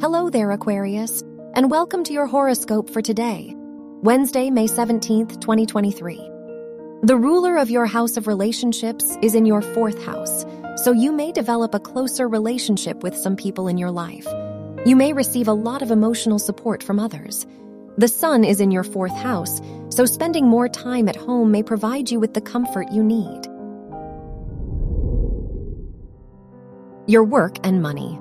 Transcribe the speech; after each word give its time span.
Hello 0.00 0.30
there, 0.30 0.52
Aquarius, 0.52 1.22
and 1.54 1.72
welcome 1.72 2.04
to 2.04 2.12
your 2.12 2.28
horoscope 2.28 2.88
for 2.88 3.02
today, 3.02 3.52
Wednesday, 4.00 4.48
May 4.48 4.68
17th, 4.68 5.40
2023. 5.40 6.16
The 7.02 7.16
ruler 7.16 7.56
of 7.56 7.68
your 7.68 7.84
house 7.84 8.16
of 8.16 8.28
relationships 8.28 9.18
is 9.22 9.34
in 9.34 9.44
your 9.44 9.60
fourth 9.60 10.00
house, 10.04 10.46
so 10.76 10.92
you 10.92 11.10
may 11.10 11.32
develop 11.32 11.74
a 11.74 11.80
closer 11.80 12.28
relationship 12.28 13.02
with 13.02 13.16
some 13.16 13.34
people 13.34 13.66
in 13.66 13.76
your 13.76 13.90
life. 13.90 14.24
You 14.86 14.94
may 14.94 15.12
receive 15.12 15.48
a 15.48 15.52
lot 15.52 15.82
of 15.82 15.90
emotional 15.90 16.38
support 16.38 16.80
from 16.84 17.00
others. 17.00 17.44
The 17.96 18.06
sun 18.06 18.44
is 18.44 18.60
in 18.60 18.70
your 18.70 18.84
fourth 18.84 19.16
house, 19.16 19.60
so 19.88 20.06
spending 20.06 20.46
more 20.46 20.68
time 20.68 21.08
at 21.08 21.16
home 21.16 21.50
may 21.50 21.64
provide 21.64 22.08
you 22.08 22.20
with 22.20 22.34
the 22.34 22.40
comfort 22.40 22.92
you 22.92 23.02
need. 23.02 23.46
Your 27.08 27.24
work 27.24 27.56
and 27.64 27.82
money. 27.82 28.16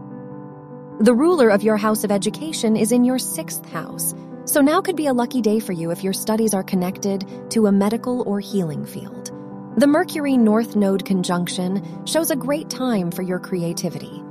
The 1.00 1.14
ruler 1.14 1.50
of 1.50 1.62
your 1.62 1.78
house 1.78 2.04
of 2.04 2.12
education 2.12 2.76
is 2.76 2.92
in 2.92 3.06
your 3.06 3.20
sixth 3.20 3.64
house, 3.70 4.16
so 4.46 4.62
now 4.62 4.82
could 4.82 4.96
be 4.96 5.06
a 5.06 5.14
lucky 5.14 5.42
day 5.42 5.60
for 5.60 5.72
you 5.72 5.92
if 5.92 6.04
your 6.04 6.12
studies 6.12 6.56
are 6.56 6.64
connected 6.64 7.24
to 7.52 7.68
a 7.68 7.72
medical 7.72 8.28
or 8.28 8.40
healing 8.40 8.84
field. 8.84 9.32
The 9.78 9.86
Mercury 9.86 10.38
North 10.38 10.76
Node 10.76 11.06
conjunction 11.06 11.86
shows 12.08 12.32
a 12.32 12.36
great 12.36 12.72
time 12.72 13.12
for 13.12 13.22
your 13.22 13.38
creativity. 13.38 14.24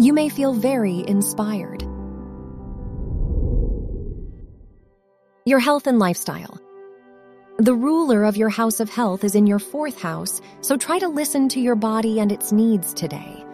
You 0.00 0.14
may 0.14 0.30
feel 0.30 0.54
very 0.54 1.06
inspired. 1.06 1.82
Your 5.44 5.58
health 5.58 5.86
and 5.86 5.98
lifestyle. 5.98 6.58
The 7.58 7.74
ruler 7.74 8.24
of 8.24 8.38
your 8.38 8.48
house 8.48 8.80
of 8.80 8.88
health 8.88 9.24
is 9.24 9.34
in 9.34 9.46
your 9.46 9.58
fourth 9.58 10.00
house, 10.00 10.40
so 10.62 10.78
try 10.78 10.98
to 11.00 11.08
listen 11.08 11.50
to 11.50 11.60
your 11.60 11.76
body 11.76 12.18
and 12.18 12.32
its 12.32 12.50
needs 12.50 12.94
today. 12.94 13.44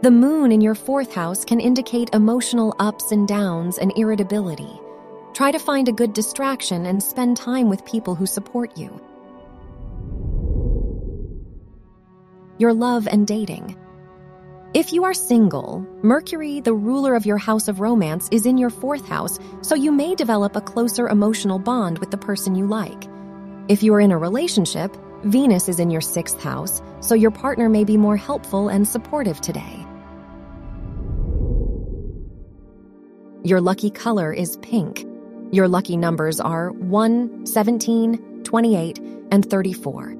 The 0.00 0.12
moon 0.12 0.52
in 0.52 0.60
your 0.60 0.76
fourth 0.76 1.12
house 1.12 1.44
can 1.44 1.58
indicate 1.58 2.14
emotional 2.14 2.72
ups 2.78 3.10
and 3.10 3.26
downs 3.26 3.78
and 3.78 3.92
irritability. 3.96 4.80
Try 5.32 5.50
to 5.50 5.58
find 5.58 5.88
a 5.88 5.92
good 5.92 6.12
distraction 6.12 6.86
and 6.86 7.02
spend 7.02 7.36
time 7.36 7.68
with 7.68 7.84
people 7.84 8.14
who 8.14 8.24
support 8.24 8.78
you. 8.78 9.00
Your 12.58 12.72
love 12.72 13.08
and 13.08 13.26
dating. 13.26 13.76
If 14.72 14.92
you 14.92 15.02
are 15.02 15.14
single, 15.14 15.84
Mercury, 16.02 16.60
the 16.60 16.74
ruler 16.74 17.16
of 17.16 17.26
your 17.26 17.38
house 17.38 17.66
of 17.66 17.80
romance, 17.80 18.28
is 18.30 18.46
in 18.46 18.56
your 18.56 18.70
fourth 18.70 19.08
house, 19.08 19.40
so 19.62 19.74
you 19.74 19.90
may 19.90 20.14
develop 20.14 20.54
a 20.54 20.60
closer 20.60 21.08
emotional 21.08 21.58
bond 21.58 21.98
with 21.98 22.12
the 22.12 22.18
person 22.18 22.54
you 22.54 22.68
like. 22.68 23.08
If 23.66 23.82
you 23.82 23.92
are 23.94 24.00
in 24.00 24.12
a 24.12 24.18
relationship, 24.18 24.96
Venus 25.24 25.68
is 25.68 25.80
in 25.80 25.90
your 25.90 26.00
sixth 26.00 26.40
house, 26.40 26.80
so 27.00 27.16
your 27.16 27.32
partner 27.32 27.68
may 27.68 27.82
be 27.82 27.96
more 27.96 28.16
helpful 28.16 28.68
and 28.68 28.86
supportive 28.86 29.40
today. 29.40 29.84
Your 33.44 33.60
lucky 33.60 33.90
color 33.90 34.32
is 34.32 34.56
pink. 34.58 35.06
Your 35.52 35.68
lucky 35.68 35.96
numbers 35.96 36.40
are 36.40 36.72
1, 36.72 37.46
17, 37.46 38.42
28, 38.44 38.98
and 39.30 39.48
34. 39.48 40.16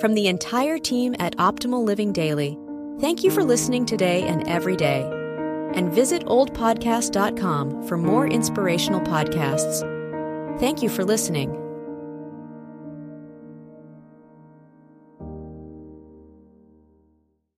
From 0.00 0.14
the 0.14 0.28
entire 0.28 0.78
team 0.78 1.16
at 1.18 1.36
Optimal 1.36 1.84
Living 1.84 2.12
Daily, 2.12 2.56
thank 3.00 3.24
you 3.24 3.30
for 3.30 3.42
listening 3.42 3.84
today 3.84 4.22
and 4.22 4.48
every 4.48 4.76
day. 4.76 5.02
And 5.74 5.92
visit 5.92 6.24
oldpodcast.com 6.24 7.86
for 7.86 7.98
more 7.98 8.26
inspirational 8.26 9.00
podcasts. 9.00 9.80
Thank 10.60 10.82
you 10.82 10.88
for 10.88 11.04
listening. 11.04 11.67